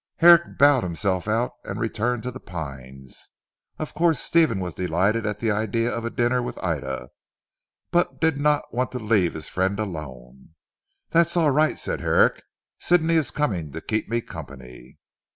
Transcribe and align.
Herrick 0.17 0.57
bowed 0.57 0.81
himself 0.83 1.27
out 1.27 1.51
and 1.63 1.79
returned 1.79 2.23
to 2.23 2.31
"The 2.31 2.39
Pines." 2.39 3.29
Of 3.77 3.93
course 3.93 4.19
Stephen 4.19 4.59
was 4.59 4.73
delighted 4.73 5.27
at 5.27 5.37
the 5.37 5.51
idea 5.51 5.93
of 5.95 6.03
a 6.05 6.09
dinner 6.09 6.41
with 6.41 6.57
Ida, 6.63 7.11
but 7.91 8.19
did 8.19 8.39
not 8.39 8.73
want 8.73 8.91
to 8.93 8.97
leave 8.97 9.35
his 9.35 9.47
friend 9.47 9.79
alone. 9.79 10.55
"That's 11.11 11.37
all 11.37 11.51
right," 11.51 11.77
said 11.77 12.01
Herrick. 12.01 12.41
"Sidney 12.79 13.13
is 13.13 13.29
coming 13.29 13.73
to 13.73 13.79
keep 13.79 14.09
me 14.09 14.21
company." 14.21 14.97